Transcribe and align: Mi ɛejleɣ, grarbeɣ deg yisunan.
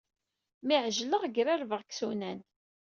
Mi 0.65 0.75
ɛejleɣ, 0.85 1.23
grarbeɣ 1.35 1.81
deg 1.81 1.89
yisunan. 1.93 2.39